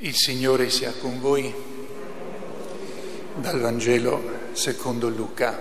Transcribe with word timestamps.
Il 0.00 0.14
Signore 0.14 0.68
sia 0.68 0.92
con 0.92 1.18
voi 1.20 1.50
dal 3.36 3.58
Vangelo 3.58 4.50
secondo 4.52 5.08
Luca. 5.08 5.58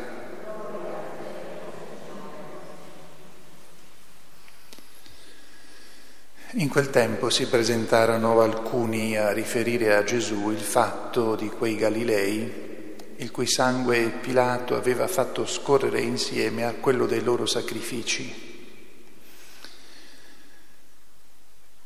In 6.52 6.68
quel 6.68 6.90
tempo 6.90 7.30
si 7.30 7.48
presentarono 7.48 8.42
alcuni 8.42 9.16
a 9.18 9.32
riferire 9.32 9.96
a 9.96 10.04
Gesù 10.04 10.50
il 10.50 10.60
fatto 10.60 11.36
di 11.36 11.48
quei 11.48 11.78
Galilei, 11.78 12.96
il 13.16 13.32
cui 13.32 13.48
sangue 13.48 14.10
Pilato 14.20 14.76
aveva 14.76 15.08
fatto 15.08 15.46
scorrere 15.46 16.02
insieme 16.02 16.66
a 16.66 16.74
quello 16.74 17.06
dei 17.06 17.24
loro 17.24 17.46
sacrifici. 17.46 18.44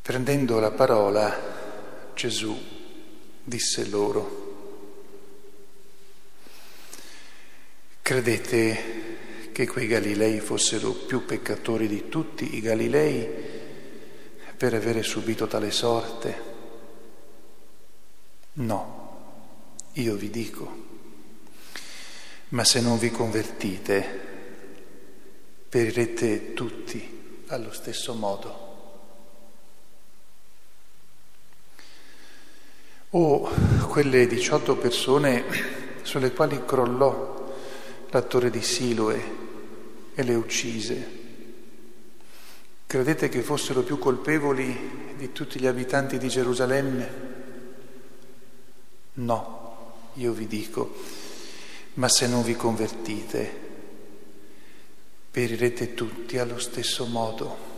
Prendendo 0.01 0.59
la 0.59 0.71
parola, 0.71 1.58
Gesù 2.19 2.53
disse 3.41 3.87
loro, 3.87 4.47
credete 8.01 9.51
che 9.53 9.65
quei 9.65 9.87
Galilei 9.87 10.41
fossero 10.41 10.91
più 10.91 11.23
peccatori 11.23 11.87
di 11.87 12.09
tutti 12.09 12.57
i 12.57 12.59
Galilei 12.59 13.25
per 14.57 14.73
avere 14.73 15.01
subito 15.01 15.47
tale 15.47 15.71
sorte? 15.71 16.43
No, 18.51 19.87
io 19.93 20.15
vi 20.15 20.29
dico, 20.29 20.85
ma 22.49 22.65
se 22.65 22.81
non 22.81 22.99
vi 22.99 23.11
convertite, 23.11 24.19
perirete 25.69 26.51
tutti 26.51 27.45
allo 27.47 27.71
stesso 27.71 28.13
modo. 28.13 28.68
O 33.11 33.49
quelle 33.87 34.27
18 34.27 34.75
persone 34.75 35.43
sulle 36.03 36.31
quali 36.31 36.63
crollò 36.63 37.53
la 38.09 38.21
torre 38.21 38.49
di 38.49 38.61
Siloe 38.61 39.37
e 40.13 40.23
le 40.23 40.35
uccise. 40.35 41.17
Credete 42.85 43.29
che 43.29 43.41
fossero 43.41 43.81
più 43.81 43.99
colpevoli 43.99 45.13
di 45.15 45.31
tutti 45.31 45.59
gli 45.59 45.67
abitanti 45.67 46.17
di 46.17 46.27
Gerusalemme? 46.27 47.27
No, 49.13 49.93
io 50.15 50.31
vi 50.31 50.47
dico, 50.47 50.95
ma 51.95 52.09
se 52.09 52.27
non 52.27 52.41
vi 52.41 52.55
convertite, 52.55 53.67
perirete 55.29 55.93
tutti 55.93 56.37
allo 56.37 56.57
stesso 56.57 57.05
modo. 57.05 57.68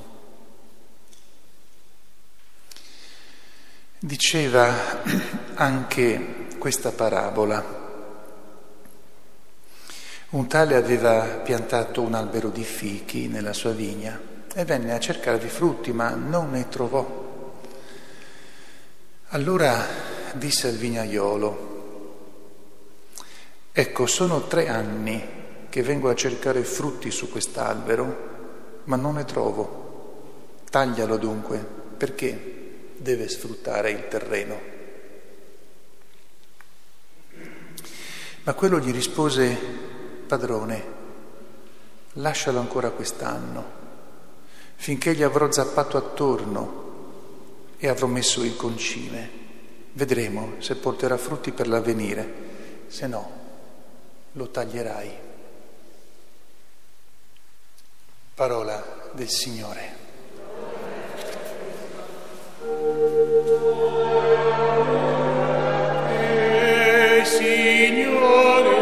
Diceva 4.03 5.03
anche 5.53 6.47
questa 6.57 6.91
parabola. 6.91 7.63
Un 10.31 10.47
tale 10.47 10.75
aveva 10.75 11.21
piantato 11.43 12.01
un 12.01 12.15
albero 12.15 12.49
di 12.49 12.63
fichi 12.63 13.27
nella 13.27 13.53
sua 13.53 13.73
vigna 13.73 14.19
e 14.55 14.65
venne 14.65 14.93
a 14.93 14.99
cercarvi 14.99 15.47
frutti, 15.47 15.91
ma 15.91 16.15
non 16.15 16.49
ne 16.49 16.67
trovò. 16.67 17.53
Allora 19.27 19.85
disse 20.33 20.67
al 20.67 20.77
vignaiolo, 20.77 21.69
ecco, 23.71 24.07
sono 24.07 24.47
tre 24.47 24.67
anni 24.67 25.23
che 25.69 25.83
vengo 25.83 26.09
a 26.09 26.15
cercare 26.15 26.63
frutti 26.63 27.11
su 27.11 27.29
quest'albero, 27.29 28.81
ma 28.85 28.95
non 28.95 29.13
ne 29.13 29.25
trovo. 29.25 30.63
Taglialo 30.71 31.17
dunque, 31.17 31.59
perché? 31.97 32.50
Deve 33.01 33.27
sfruttare 33.27 33.89
il 33.89 34.07
terreno. 34.07 34.61
Ma 38.43 38.53
quello 38.53 38.79
gli 38.79 38.91
rispose, 38.91 39.57
padrone, 40.27 40.99
lascialo 42.13 42.59
ancora 42.59 42.91
quest'anno, 42.91 43.79
finché 44.75 45.15
gli 45.15 45.23
avrò 45.23 45.51
zappato 45.51 45.97
attorno 45.97 46.79
e 47.77 47.87
avrò 47.87 48.05
messo 48.07 48.43
il 48.43 48.55
concime. 48.55 49.39
Vedremo 49.93 50.55
se 50.59 50.75
porterà 50.75 51.17
frutti 51.17 51.51
per 51.51 51.67
l'avvenire, 51.67 52.33
se 52.87 53.07
no 53.07 53.39
lo 54.33 54.47
taglierai. 54.49 55.29
Parola 58.33 59.11
del 59.13 59.29
Signore. 59.29 60.00
Signore 67.23 68.75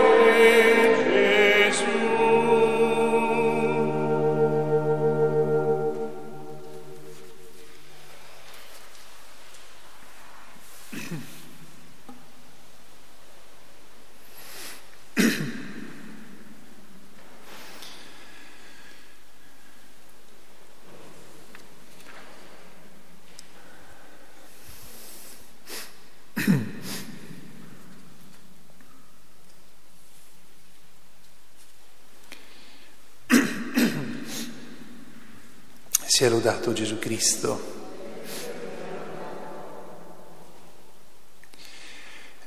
Sia 36.19 36.29
lodato 36.29 36.73
Gesù 36.73 36.99
Cristo. 36.99 37.61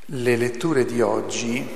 Le 0.04 0.36
letture 0.36 0.84
di 0.84 1.00
oggi, 1.00 1.66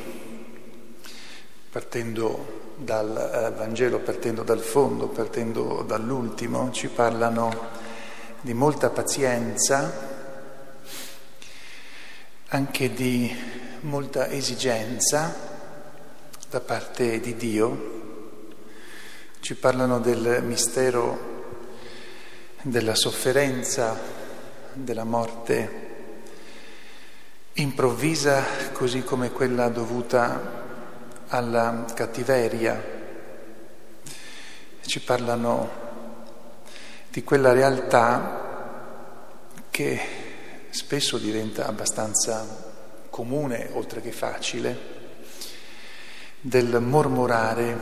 partendo 1.70 2.74
dal 2.76 3.16
eh, 3.16 3.56
Vangelo, 3.56 4.00
partendo 4.00 4.42
dal 4.42 4.58
fondo, 4.58 5.08
partendo 5.08 5.84
dall'ultimo, 5.86 6.70
ci 6.70 6.88
parlano 6.88 7.70
di 8.42 8.52
molta 8.52 8.90
pazienza, 8.90 9.90
anche 12.48 12.92
di 12.92 13.34
molta 13.80 14.28
esigenza 14.28 15.34
da 16.50 16.60
parte 16.60 17.20
di 17.20 17.36
Dio, 17.36 18.42
ci 19.40 19.54
parlano 19.54 19.98
del 19.98 20.42
mistero 20.44 21.35
della 22.66 22.96
sofferenza, 22.96 23.96
della 24.72 25.04
morte 25.04 25.84
improvvisa 27.52 28.42
così 28.72 29.04
come 29.04 29.30
quella 29.30 29.68
dovuta 29.68 30.64
alla 31.28 31.84
cattiveria. 31.94 32.94
Ci 34.84 35.00
parlano 35.00 35.70
di 37.08 37.22
quella 37.22 37.52
realtà 37.52 39.44
che 39.70 40.00
spesso 40.70 41.18
diventa 41.18 41.68
abbastanza 41.68 42.64
comune, 43.10 43.70
oltre 43.74 44.00
che 44.00 44.10
facile, 44.10 44.94
del 46.40 46.80
mormorare 46.80 47.78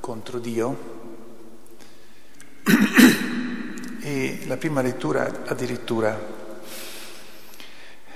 contro 0.00 0.38
Dio 0.38 0.96
E 4.08 4.38
la 4.46 4.56
prima 4.56 4.80
lettura 4.80 5.42
addirittura 5.44 6.18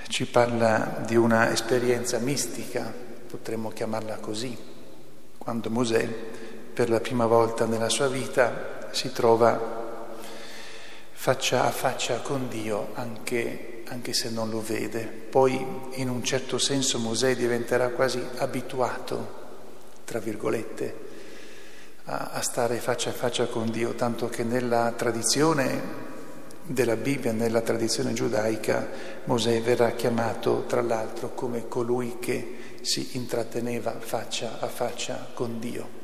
ci 0.07 0.25
parla 0.25 1.03
di 1.05 1.15
una 1.15 1.51
esperienza 1.51 2.17
mistica, 2.17 2.91
potremmo 3.29 3.69
chiamarla 3.69 4.15
così, 4.15 4.57
quando 5.37 5.69
Mosè 5.69 6.03
per 6.73 6.89
la 6.89 6.99
prima 6.99 7.27
volta 7.27 7.67
nella 7.67 7.89
sua 7.89 8.07
vita 8.07 8.87
si 8.89 9.11
trova 9.11 10.07
faccia 11.11 11.65
a 11.65 11.69
faccia 11.69 12.21
con 12.21 12.49
Dio 12.49 12.87
anche, 12.95 13.83
anche 13.89 14.13
se 14.13 14.31
non 14.31 14.49
lo 14.49 14.63
vede. 14.63 15.03
Poi 15.03 15.63
in 15.91 16.09
un 16.09 16.23
certo 16.23 16.57
senso 16.57 16.97
Mosè 16.97 17.35
diventerà 17.35 17.89
quasi 17.89 18.19
abituato, 18.37 19.41
tra 20.05 20.17
virgolette, 20.17 21.02
a, 22.05 22.31
a 22.33 22.41
stare 22.41 22.77
faccia 22.77 23.09
a 23.09 23.13
faccia 23.13 23.45
con 23.45 23.69
Dio, 23.69 23.93
tanto 23.93 24.27
che 24.27 24.43
nella 24.43 24.91
tradizione 24.95 26.01
della 26.65 26.95
Bibbia, 26.95 27.31
nella 27.31 27.61
tradizione 27.61 28.13
giudaica, 28.13 28.89
Mosè 29.25 29.61
verrà 29.61 29.91
chiamato 29.91 30.63
tra 30.67 30.81
l'altro 30.81 31.33
come 31.33 31.67
colui 31.67 32.17
che 32.19 32.55
si 32.81 33.09
intratteneva 33.13 33.95
faccia 33.99 34.59
a 34.59 34.67
faccia 34.67 35.29
con 35.33 35.59
Dio. 35.59 36.01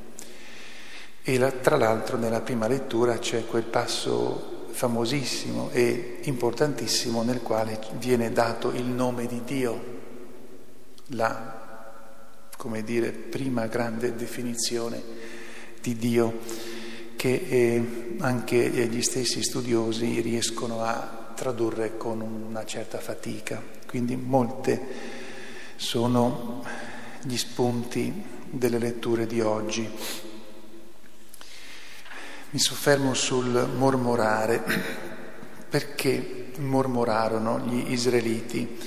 E 1.21 1.37
la, 1.37 1.51
tra 1.51 1.77
l'altro 1.77 2.17
nella 2.17 2.41
prima 2.41 2.67
lettura 2.67 3.17
c'è 3.19 3.45
quel 3.45 3.63
passo 3.63 4.67
famosissimo 4.71 5.69
e 5.71 6.19
importantissimo 6.23 7.23
nel 7.23 7.41
quale 7.41 7.79
viene 7.97 8.31
dato 8.31 8.71
il 8.71 8.85
nome 8.85 9.27
di 9.27 9.43
Dio, 9.43 9.97
la, 11.07 11.57
come 12.55 12.83
dire, 12.83 13.11
prima 13.11 13.67
grande 13.67 14.15
definizione 14.15 15.18
di 15.81 15.95
Dio 15.95 16.39
che 17.15 17.45
eh, 17.49 18.15
anche 18.19 18.57
gli 18.57 19.01
stessi 19.01 19.43
studiosi 19.43 20.21
riescono 20.21 20.83
a 20.83 21.33
tradurre 21.35 21.97
con 21.97 22.21
una 22.21 22.65
certa 22.65 22.99
fatica. 22.99 23.61
Quindi 23.85 24.15
molte 24.15 24.81
sono 25.75 26.63
gli 27.23 27.37
spunti 27.37 28.23
delle 28.49 28.79
letture 28.79 29.25
di 29.25 29.41
oggi. 29.41 29.89
Mi 32.51 32.59
soffermo 32.59 33.13
sul 33.13 33.69
mormorare, 33.75 34.63
perché 35.69 36.51
mormorarono 36.57 37.59
gli 37.59 37.91
israeliti 37.91 38.77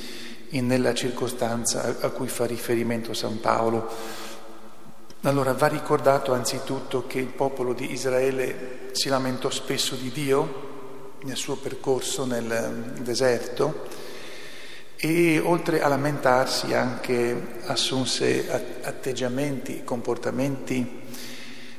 nella 0.51 0.93
circostanza 0.95 1.97
a 2.01 2.09
cui 2.11 2.29
fa 2.29 2.45
riferimento 2.45 3.15
San 3.15 3.41
Paolo. 3.41 3.89
Allora 5.25 5.53
va 5.53 5.69
ricordato 5.69 6.33
anzitutto 6.33 7.07
che 7.07 7.21
il 7.21 7.29
popolo 7.29 7.75
di 7.75 7.93
Israele 7.93 8.89
si 8.91 9.09
lamentò 9.09 9.51
spesso 9.51 9.95
di 9.95 10.11
Dio 10.11 10.71
nel 11.23 11.37
suo 11.37 11.55
percorso 11.55 12.25
nel 12.25 12.95
deserto 12.99 13.87
e 14.97 15.39
oltre 15.39 15.81
a 15.81 15.87
lamentarsi 15.87 16.75
anche 16.75 17.61
assunse 17.67 18.51
atteggiamenti, 18.83 19.85
comportamenti 19.85 21.03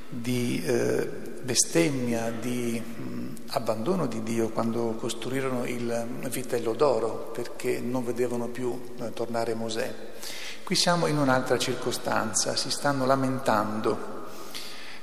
di 0.07 0.63
eh, 0.65 1.05
bestemmia, 1.41 2.31
di 2.31 2.81
mh, 2.81 3.35
abbandono 3.47 4.05
di 4.05 4.23
Dio 4.23 4.51
quando 4.51 4.95
costruirono 4.97 5.65
il 5.65 6.07
vitello 6.29 6.71
d'oro 6.71 7.31
perché 7.33 7.81
non 7.81 8.05
vedevano 8.05 8.47
più 8.47 8.79
eh, 9.01 9.11
tornare 9.11 9.53
Mosè. 9.53 9.93
Qui 10.63 10.75
siamo 10.75 11.07
in 11.07 11.17
un'altra 11.17 11.57
circostanza, 11.57 12.55
si 12.55 12.71
stanno 12.71 13.05
lamentando 13.05 14.21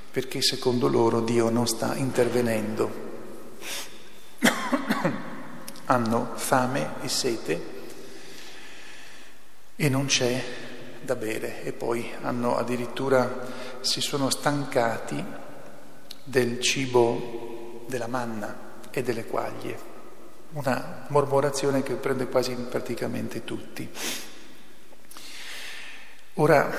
perché 0.09 0.41
secondo 0.41 0.87
loro 0.87 1.21
Dio 1.21 1.51
non 1.51 1.67
sta 1.67 1.95
intervenendo. 1.95 3.09
Hanno 5.85 6.31
fame 6.33 6.93
e 7.01 7.07
sete 7.07 7.65
e 9.75 9.87
non 9.87 10.07
c'è 10.07 10.43
da 11.01 11.15
bere 11.15 11.63
e 11.63 11.73
poi 11.73 12.11
hanno 12.21 12.55
addirittura 12.55 13.47
si 13.81 13.99
sono 13.99 14.29
stancati 14.29 15.23
del 16.23 16.59
cibo 16.59 17.85
della 17.87 18.07
manna 18.07 18.79
e 18.89 19.01
delle 19.01 19.25
quaglie, 19.25 19.79
una 20.53 21.05
mormorazione 21.09 21.83
che 21.83 21.95
prende 21.95 22.27
quasi 22.27 22.53
praticamente 22.53 23.43
tutti. 23.43 23.89
Ora, 26.35 26.71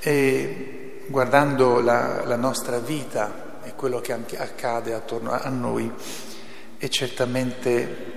eh, 0.00 1.04
guardando 1.08 1.80
la, 1.80 2.24
la, 2.24 2.36
nostra 2.36 2.78
vita 2.78 3.60
e 3.64 3.74
quello 3.74 4.00
che 4.00 4.14
accade 4.14 4.94
attorno 4.94 5.32
a 5.32 5.50
noi, 5.50 5.92
è 6.78 6.88
certamente 6.88 8.14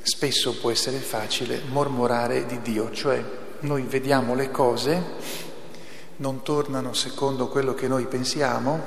spesso 0.00 0.56
può 0.58 0.70
essere 0.70 0.98
facile 0.98 1.62
mormorare 1.66 2.46
di 2.46 2.60
Dio, 2.60 2.92
cioè 2.92 3.20
noi 3.60 3.82
vediamo 3.82 4.36
le 4.36 4.52
cose 4.52 5.02
non 6.16 6.42
tornano 6.42 6.92
secondo 6.92 7.48
quello 7.48 7.74
che 7.74 7.88
noi 7.88 8.06
pensiamo 8.06 8.80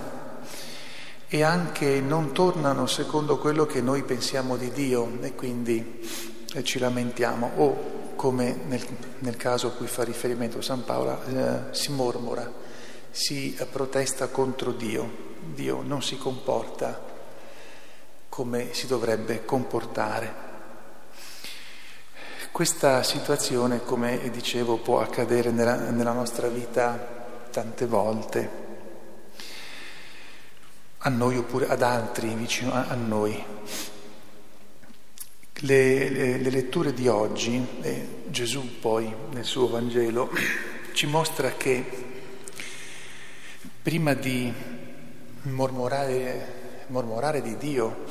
e 1.27 1.43
anche 1.43 1.99
non 1.99 2.31
tornano 2.31 2.87
secondo 2.87 3.37
quello 3.39 3.65
che 3.65 3.81
noi 3.81 4.03
pensiamo 4.03 4.55
di 4.55 4.71
Dio 4.71 5.17
e 5.19 5.35
quindi 5.35 5.99
eh, 6.53 6.63
ci 6.63 6.79
lamentiamo. 6.79 7.51
O 7.57 7.96
come 8.17 8.59
nel, 8.65 8.85
nel, 9.19 9.37
caso 9.37 9.67
a 9.67 9.71
cui 9.71 9.87
fa 9.87 10.03
riferimento 10.03 10.59
San 10.59 10.83
Paolo 10.83 11.23
eh, 11.23 11.73
si 11.73 11.93
mormora, 11.93 12.51
si 13.11 13.55
eh, 13.55 13.65
protesta 13.65 14.27
contro 14.27 14.73
Dio, 14.73 15.35
Dio 15.53 15.81
non 15.81 16.01
si 16.01 16.17
comporta 16.17 16.99
come 18.27 18.73
si 18.73 18.87
dovrebbe 18.87 19.45
comportare. 19.45 20.45
Questa 22.51 23.03
situazione, 23.03 23.83
come 23.83 24.29
dicevo, 24.31 24.77
può 24.77 24.99
accadere 24.99 25.51
nella, 25.51 25.91
nella 25.91 26.11
nostra 26.11 26.47
vita 26.47 27.47
tante 27.51 27.85
volte, 27.85 28.65
a 30.97 31.09
noi 31.09 31.37
oppure 31.37 31.67
ad 31.67 31.83
altri 31.83 32.33
vicino 32.33 32.73
a, 32.73 32.87
a 32.87 32.95
noi. 32.95 33.43
Le, 35.61 36.09
le, 36.09 36.37
le, 36.37 36.49
letture 36.51 36.93
di 36.93 37.07
oggi, 37.07 37.65
eh, 37.81 38.07
Gesù 38.27 38.79
poi 38.79 39.11
nel 39.31 39.43
suo 39.43 39.67
Vangelo, 39.67 40.29
ci 40.93 41.07
mostra 41.07 41.53
che 41.53 41.83
prima 43.81 44.13
di 44.13 44.53
mormorare, 45.41 46.85
mormorare 46.89 47.41
di 47.41 47.57
Dio 47.57 48.03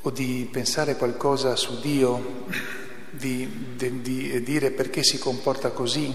o 0.00 0.10
di 0.10 0.48
pensare 0.50 0.96
qualcosa 0.96 1.56
su 1.56 1.78
Dio, 1.78 2.46
di, 3.10 3.74
di, 3.76 4.00
di 4.00 4.42
dire 4.42 4.70
perché 4.70 5.02
si 5.02 5.18
comporta 5.18 5.72
così, 5.72 6.10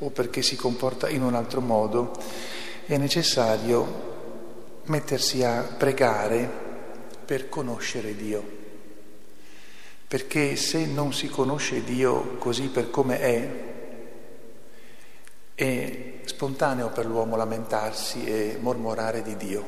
o 0.00 0.10
perché 0.10 0.42
si 0.42 0.56
comporta 0.56 1.08
in 1.08 1.22
un 1.22 1.34
altro 1.36 1.60
modo, 1.60 2.10
è 2.86 2.96
necessario 2.96 4.80
mettersi 4.86 5.44
a 5.44 5.62
pregare 5.62 6.50
per 7.24 7.48
conoscere 7.48 8.16
Dio. 8.16 8.63
Perché 10.06 10.56
se 10.56 10.86
non 10.86 11.12
si 11.12 11.28
conosce 11.28 11.82
Dio 11.82 12.36
così 12.38 12.68
per 12.68 12.90
come 12.90 13.18
è, 13.20 13.50
è 15.54 16.20
spontaneo 16.24 16.90
per 16.90 17.06
l'uomo 17.06 17.36
lamentarsi 17.36 18.24
e 18.24 18.58
mormorare 18.60 19.22
di 19.22 19.36
Dio, 19.36 19.64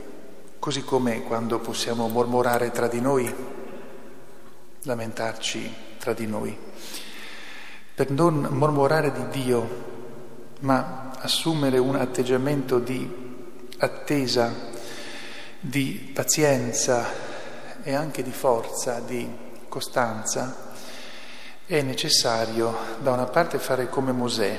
così 0.58 0.82
come 0.82 1.22
quando 1.22 1.58
possiamo 1.58 2.08
mormorare 2.08 2.70
tra 2.70 2.88
di 2.88 3.00
noi, 3.00 3.32
lamentarci 4.82 5.74
tra 5.98 6.12
di 6.12 6.26
noi. 6.26 6.56
Per 7.94 8.10
non 8.10 8.48
mormorare 8.50 9.12
di 9.12 9.42
Dio 9.42 9.94
ma 10.60 11.10
assumere 11.18 11.78
un 11.78 11.96
atteggiamento 11.96 12.78
di 12.78 13.24
attesa, 13.78 14.52
di 15.60 16.10
pazienza 16.14 17.04
e 17.82 17.94
anche 17.94 18.22
di 18.22 18.32
forza, 18.32 19.00
di 19.00 19.44
costanza, 19.76 20.72
è 21.66 21.82
necessario 21.82 22.74
da 23.02 23.12
una 23.12 23.26
parte 23.26 23.58
fare 23.58 23.90
come 23.90 24.10
Mosè, 24.10 24.58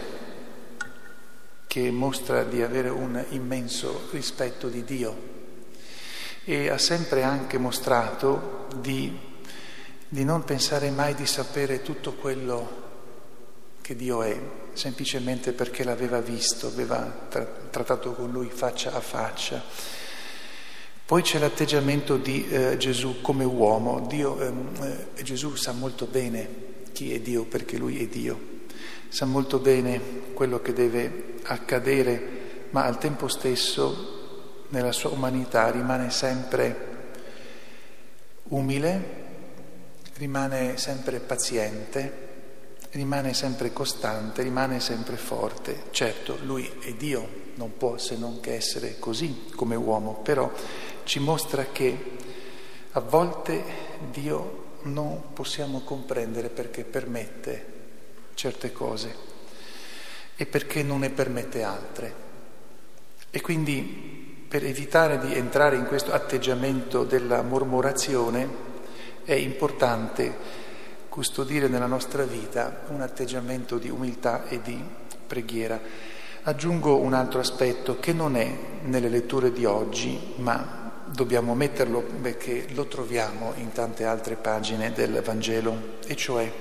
che 1.66 1.90
mostra 1.90 2.44
di 2.44 2.62
avere 2.62 2.90
un 2.90 3.26
immenso 3.30 4.10
rispetto 4.12 4.68
di 4.68 4.84
Dio 4.84 5.36
e 6.44 6.70
ha 6.70 6.78
sempre 6.78 7.24
anche 7.24 7.58
mostrato 7.58 8.68
di, 8.76 9.18
di 10.08 10.24
non 10.24 10.44
pensare 10.44 10.92
mai 10.92 11.16
di 11.16 11.26
sapere 11.26 11.82
tutto 11.82 12.14
quello 12.14 12.86
che 13.82 13.96
Dio 13.96 14.22
è, 14.22 14.40
semplicemente 14.74 15.52
perché 15.52 15.84
l'aveva 15.84 16.20
visto, 16.20 16.68
aveva 16.68 17.26
tra- 17.28 17.44
trattato 17.72 18.14
con 18.14 18.30
lui 18.30 18.52
faccia 18.52 18.94
a 18.94 19.02
faccia. 19.02 19.64
Poi 21.08 21.22
c'è 21.22 21.40
l'atteggiamento 21.40 22.18
di 22.18 22.46
eh, 22.50 22.76
Gesù 22.76 23.22
come 23.22 23.46
uomo. 23.46 24.06
Dio, 24.10 24.42
ehm, 24.42 25.08
eh, 25.16 25.24
Gesù 25.24 25.56
sa 25.56 25.72
molto 25.72 26.06
bene 26.06 26.50
chi 26.92 27.14
è 27.14 27.22
Dio 27.22 27.46
perché 27.46 27.78
lui 27.78 28.04
è 28.04 28.08
Dio, 28.08 28.38
sa 29.08 29.24
molto 29.24 29.60
bene 29.60 30.02
quello 30.34 30.60
che 30.60 30.74
deve 30.74 31.36
accadere, 31.44 32.68
ma 32.72 32.84
al 32.84 32.98
tempo 32.98 33.30
stesso 33.30 34.66
nella 34.68 34.92
sua 34.92 35.12
umanità 35.12 35.72
rimane 35.72 36.12
sempre 36.12 36.88
umile, 38.50 39.02
rimane 40.16 40.76
sempre 40.76 41.22
paziente 41.22 42.26
rimane 42.92 43.34
sempre 43.34 43.74
costante, 43.74 44.42
rimane 44.42 44.80
sempre 44.80 45.18
forte. 45.18 45.84
Certo, 45.92 46.38
lui 46.44 46.70
è 46.82 46.94
Dio, 46.94 47.46
non 47.56 47.78
può 47.78 47.98
se 47.98 48.18
non 48.18 48.40
che 48.40 48.56
essere 48.56 48.98
così 48.98 49.46
come 49.56 49.76
uomo, 49.76 50.20
però 50.24 50.52
ci 51.08 51.20
mostra 51.20 51.68
che 51.72 51.98
a 52.92 53.00
volte 53.00 53.64
Dio 54.12 54.66
non 54.84 55.32
possiamo 55.32 55.80
comprendere 55.80 56.50
perché 56.50 56.84
permette 56.84 57.76
certe 58.34 58.74
cose 58.74 59.16
e 60.36 60.46
perché 60.46 60.84
non 60.84 61.00
ne 61.00 61.10
permette 61.10 61.64
altre. 61.64 62.14
E 63.30 63.40
quindi 63.40 64.46
per 64.50 64.66
evitare 64.66 65.18
di 65.20 65.34
entrare 65.34 65.78
in 65.78 65.86
questo 65.86 66.12
atteggiamento 66.12 67.06
della 67.06 67.42
mormorazione 67.42 68.66
è 69.24 69.34
importante 69.34 70.36
custodire 71.08 71.70
nella 71.70 71.88
nostra 71.88 72.24
vita 72.26 72.82
un 72.90 73.00
atteggiamento 73.00 73.78
di 73.78 73.90
umiltà 73.90 74.46
e 74.48 74.62
di 74.62 74.78
preghiera. 75.26 75.80
Aggiungo 76.44 76.98
un 76.98 77.14
altro 77.14 77.40
aspetto 77.40 77.98
che 77.98 78.12
non 78.12 78.36
è 78.36 78.58
nelle 78.84 79.08
letture 79.08 79.54
di 79.54 79.64
oggi, 79.64 80.34
ma 80.36 80.87
dobbiamo 81.12 81.56
metterlo 81.56 82.02
perché 82.02 82.68
lo 82.74 82.86
troviamo 82.86 83.54
in 83.56 83.72
tante 83.72 84.06
altre 84.06 84.36
pagine 84.36 84.92
del 84.92 85.22
Vangelo, 85.22 86.00
e 86.06 86.16
cioè 86.16 86.52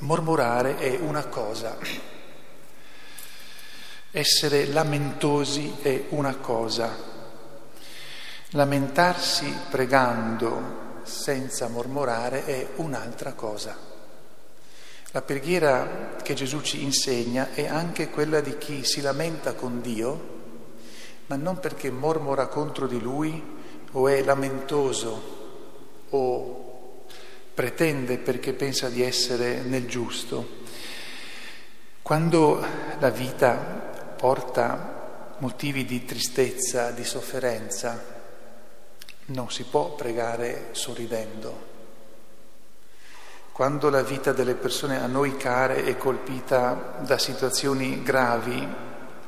mormorare 0.00 0.76
è 0.78 0.98
una 1.00 1.26
cosa, 1.26 1.76
essere 4.10 4.66
lamentosi 4.66 5.76
è 5.82 6.04
una 6.10 6.36
cosa, 6.36 6.96
lamentarsi 8.50 9.52
pregando 9.70 10.82
senza 11.02 11.68
mormorare 11.68 12.44
è 12.44 12.68
un'altra 12.76 13.32
cosa. 13.32 13.92
La 15.10 15.22
preghiera 15.22 16.16
che 16.22 16.34
Gesù 16.34 16.60
ci 16.60 16.82
insegna 16.82 17.52
è 17.52 17.68
anche 17.68 18.10
quella 18.10 18.40
di 18.40 18.58
chi 18.58 18.84
si 18.84 19.00
lamenta 19.00 19.54
con 19.54 19.80
Dio, 19.80 20.32
ma 21.26 21.36
non 21.36 21.58
perché 21.58 21.90
mormora 21.90 22.48
contro 22.48 22.86
di 22.86 23.00
Lui 23.00 23.42
o 23.92 24.08
è 24.08 24.22
lamentoso 24.22 25.42
o 26.10 27.06
pretende 27.54 28.18
perché 28.18 28.52
pensa 28.52 28.88
di 28.88 29.02
essere 29.02 29.62
nel 29.62 29.86
giusto. 29.86 30.62
Quando 32.02 32.64
la 32.98 33.10
vita 33.10 33.54
porta 34.16 35.36
motivi 35.38 35.84
di 35.84 36.04
tristezza, 36.04 36.90
di 36.90 37.04
sofferenza, 37.04 38.12
non 39.26 39.50
si 39.50 39.64
può 39.64 39.94
pregare 39.94 40.68
sorridendo. 40.72 41.72
Quando 43.52 43.88
la 43.88 44.02
vita 44.02 44.32
delle 44.32 44.54
persone 44.54 45.00
a 45.00 45.06
noi 45.06 45.36
care 45.36 45.84
è 45.84 45.96
colpita 45.96 46.96
da 47.00 47.18
situazioni 47.18 48.02
gravi, 48.02 48.66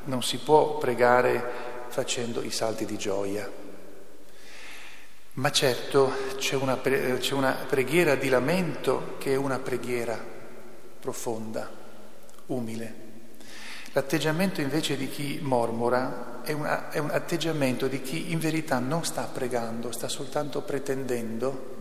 non 0.03 0.21
si 0.21 0.37
può 0.37 0.77
pregare 0.77 1.66
facendo 1.89 2.41
i 2.41 2.51
salti 2.51 2.85
di 2.85 2.97
gioia. 2.97 3.49
Ma 5.33 5.51
certo 5.51 6.11
c'è 6.37 6.55
una, 6.55 6.79
c'è 6.79 7.33
una 7.33 7.65
preghiera 7.67 8.15
di 8.15 8.29
lamento 8.29 9.15
che 9.19 9.33
è 9.33 9.35
una 9.35 9.59
preghiera 9.59 10.19
profonda, 10.99 11.69
umile. 12.47 13.05
L'atteggiamento 13.91 14.61
invece 14.61 14.97
di 14.97 15.09
chi 15.09 15.39
mormora 15.41 16.41
è, 16.43 16.51
una, 16.51 16.89
è, 16.89 16.97
un 16.97 17.09
atteggiamento 17.11 17.87
di 17.87 18.01
chi 18.01 18.31
in 18.31 18.39
verità 18.39 18.79
non 18.79 19.03
sta 19.03 19.23
pregando, 19.23 19.91
sta 19.91 20.07
soltanto 20.07 20.61
pretendendo, 20.61 21.75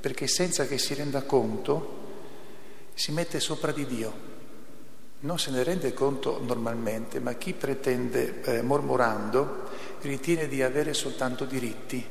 perché 0.00 0.26
senza 0.26 0.66
che 0.66 0.78
si 0.78 0.94
renda 0.94 1.22
conto 1.22 2.02
si 2.94 3.12
mette 3.12 3.40
sopra 3.40 3.72
di 3.72 3.86
Dio. 3.86 4.33
Non 5.24 5.38
se 5.38 5.50
ne 5.50 5.62
rende 5.62 5.94
conto 5.94 6.38
normalmente, 6.44 7.18
ma 7.18 7.32
chi 7.32 7.54
pretende 7.54 8.42
eh, 8.42 8.60
mormorando 8.60 9.70
ritiene 10.02 10.46
di 10.48 10.62
avere 10.62 10.92
soltanto 10.92 11.46
diritti 11.46 12.06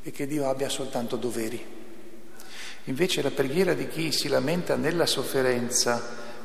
e 0.00 0.10
che 0.12 0.28
Dio 0.28 0.48
abbia 0.48 0.68
soltanto 0.68 1.16
doveri. 1.16 1.60
Invece 2.84 3.22
la 3.22 3.32
preghiera 3.32 3.74
di 3.74 3.88
chi 3.88 4.12
si 4.12 4.28
lamenta 4.28 4.76
nella 4.76 5.04
sofferenza, 5.04 6.00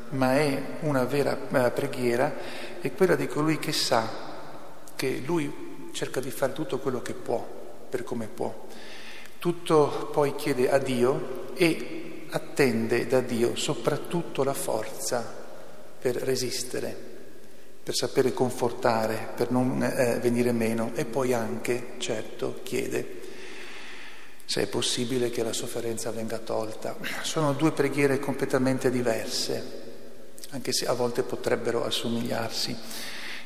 ma 0.10 0.34
è 0.34 0.78
una 0.80 1.04
vera 1.06 1.38
eh, 1.48 1.70
preghiera, 1.70 2.34
è 2.82 2.92
quella 2.92 3.16
di 3.16 3.28
colui 3.28 3.60
che 3.60 3.72
sa 3.72 4.10
che 4.96 5.22
lui 5.24 5.90
cerca 5.92 6.20
di 6.20 6.32
fare 6.32 6.54
tutto 6.54 6.80
quello 6.80 7.04
che 7.04 7.14
può, 7.14 7.48
per 7.88 8.04
come 8.04 8.26
può. 8.26 8.66
Tutto 9.38 10.10
poi 10.12 10.34
chiede 10.34 10.72
a 10.72 10.80
Dio 10.80 11.54
e 11.54 12.26
attende 12.32 13.06
da 13.06 13.20
Dio 13.20 13.56
soprattutto 13.56 14.44
la 14.44 14.56
forza 14.56 15.39
per 16.00 16.16
resistere, 16.16 16.96
per 17.84 17.96
sapere 17.96 18.34
confortare, 18.34 19.30
per 19.36 19.52
non 19.52 19.82
eh, 19.84 20.20
venire 20.20 20.52
meno 20.52 20.92
e 20.96 21.06
poi 21.06 21.34
anche, 21.34 21.96
certo, 21.98 22.60
chiede 22.64 23.18
se 24.46 24.64
è 24.64 24.68
possibile 24.68 25.30
che 25.30 25.44
la 25.44 25.54
sofferenza 25.54 26.10
venga 26.10 26.40
tolta. 26.40 26.98
Sono 27.22 27.54
due 27.54 27.72
preghiere 27.72 28.20
completamente 28.20 28.90
diverse 28.90 29.88
anche 30.52 30.72
se 30.72 30.88
a 30.88 30.94
volte 30.94 31.24
potrebbero 31.24 31.86
assomigliarsi. 31.86 32.76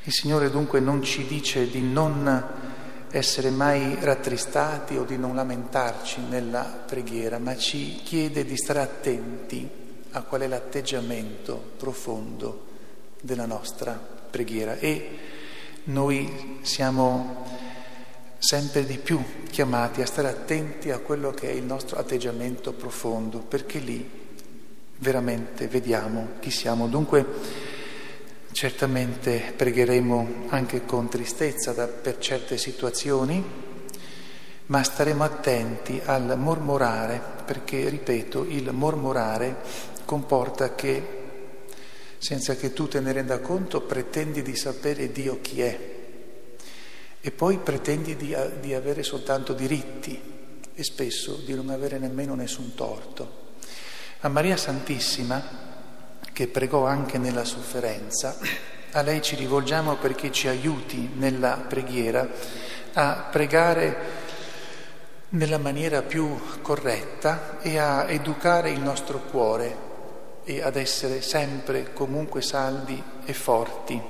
Il 0.04 0.12
Signore 0.12 0.50
dunque 0.50 0.80
non 0.80 1.02
ci 1.04 1.26
dice 1.26 1.70
di 1.70 1.82
non 1.82 2.72
essere 3.10 3.50
mai 3.50 3.98
rattristati 4.00 4.98
o 4.98 5.04
di 5.04 5.18
non 5.18 5.36
lamentarci 5.36 6.22
nella 6.22 6.84
preghiera, 6.86 7.40
ma 7.40 7.56
ci 7.58 8.02
chiede 8.04 8.46
di 8.46 8.58
stare 8.58 8.80
attenti 8.80 9.70
a 10.14 10.22
qual 10.22 10.42
è 10.42 10.48
l'atteggiamento 10.48 11.72
profondo 11.78 12.66
della 13.22 13.46
nostra 13.46 13.94
preghiera 13.94 14.78
e 14.78 15.20
noi 15.86 16.60
siamo 16.62 17.46
sempre 18.38 18.86
di 18.86 18.98
più 18.98 19.22
chiamati 19.50 20.02
a 20.02 20.06
stare 20.06 20.28
attenti 20.28 20.92
a 20.92 21.00
quello 21.00 21.32
che 21.32 21.50
è 21.50 21.54
il 21.54 21.64
nostro 21.64 21.98
atteggiamento 21.98 22.74
profondo, 22.74 23.40
perché 23.40 23.80
lì 23.80 24.10
veramente 24.98 25.68
vediamo 25.68 26.30
chi 26.40 26.52
siamo. 26.52 26.88
Dunque 26.88 27.26
certamente 28.52 29.54
pregheremo 29.56 30.46
anche 30.50 30.86
con 30.86 31.10
tristezza 31.10 31.72
da, 31.72 31.88
per 31.88 32.18
certe 32.20 32.58
situazioni, 32.58 33.44
ma 34.66 34.84
staremo 34.84 35.24
attenti 35.24 36.02
al 36.04 36.38
mormorare, 36.38 37.22
perché, 37.46 37.90
ripeto, 37.90 38.46
il 38.46 38.72
mormorare 38.72 39.56
comporta 40.14 40.76
che, 40.76 41.22
senza 42.20 42.56
che 42.56 42.72
tu 42.72 42.88
te 42.88 43.00
ne 43.00 43.14
renda 43.14 43.40
conto, 43.40 43.82
pretendi 43.82 44.44
di 44.44 44.56
sapere 44.56 45.12
Dio 45.12 45.42
chi 45.42 45.62
è 45.62 45.92
e 47.20 47.32
poi 47.32 47.58
pretendi 47.58 48.16
di, 48.16 48.36
di 48.60 48.76
avere 48.76 49.02
soltanto 49.02 49.54
diritti 49.54 50.22
e 50.76 50.84
spesso 50.84 51.42
di 51.44 51.56
non 51.56 51.72
avere 51.72 51.98
nemmeno 51.98 52.36
nessun 52.36 52.76
torto. 52.76 53.42
A 54.20 54.28
Maria 54.28 54.56
Santissima, 54.56 55.42
che 56.32 56.48
pregò 56.48 56.86
anche 56.86 57.18
nella 57.18 57.44
sofferenza, 57.44 58.38
a 58.92 59.02
lei 59.02 59.20
ci 59.24 59.36
rivolgiamo 59.36 59.96
perché 59.96 60.32
ci 60.32 60.48
aiuti 60.48 61.10
nella 61.16 61.66
preghiera 61.68 62.30
a 62.94 63.30
pregare 63.32 64.22
nella 65.30 65.58
maniera 65.58 66.04
più 66.04 66.40
corretta 66.62 67.60
e 67.62 67.80
a 67.80 68.08
educare 68.08 68.70
il 68.70 68.80
nostro 68.80 69.22
cuore 69.22 69.92
e 70.44 70.62
ad 70.62 70.76
essere 70.76 71.22
sempre 71.22 71.94
comunque 71.94 72.42
saldi 72.42 73.02
e 73.26 73.34
forti, 73.34 74.02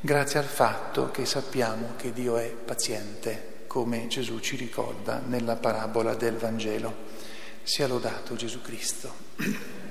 grazie 0.00 0.38
al 0.38 0.46
fatto 0.46 1.10
che 1.10 1.26
sappiamo 1.26 1.94
che 1.96 2.12
Dio 2.12 2.36
è 2.36 2.48
paziente, 2.48 3.64
come 3.66 4.06
Gesù 4.06 4.38
ci 4.40 4.56
ricorda 4.56 5.20
nella 5.24 5.56
parabola 5.56 6.14
del 6.14 6.36
Vangelo. 6.36 7.10
Sia 7.62 7.86
lodato 7.86 8.34
Gesù 8.34 8.60
Cristo. 8.60 9.14